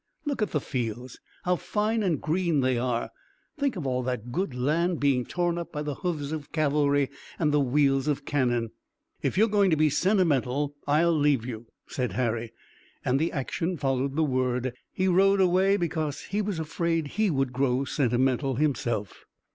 [0.25, 1.19] Look at the fields!
[1.43, 3.11] How fine and green they are!
[3.59, 7.51] Think of all that good land being torn up by the hoofs of cavalry and
[7.51, 8.71] the wheels of cannon!"
[9.21, 12.51] "If you are going to be sentimental I'll leave you," said Harry,
[13.05, 14.73] and the action followed the word.
[14.91, 19.25] He rode away, because he was afraid he would grow sentimental himself.